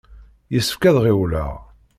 [0.53, 1.51] Yessefk ad ɣiwleɣ!